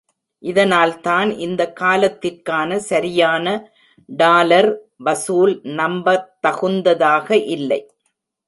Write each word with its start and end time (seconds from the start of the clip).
இதனால்தான் 0.43 1.29
இந்த 1.37 1.61
காலத்திற்கான 1.79 2.79
சரியான 2.85 3.45
டாலர் 4.09 4.69
வசூல் 4.97 5.53
நம்பத்தகுந்ததாக 5.77 7.29
இல்லை. 7.47 7.81